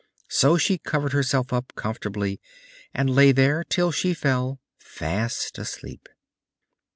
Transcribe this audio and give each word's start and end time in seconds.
So 0.29 0.57
she 0.57 0.79
covered 0.79 1.13
herself 1.13 1.53
up 1.53 1.73
comfortably, 1.75 2.41
and 2.91 3.07
lay 3.07 3.31
there 3.31 3.63
till 3.63 3.91
she 3.91 4.15
fell 4.15 4.59
fast 4.79 5.59
asleep. 5.59 6.09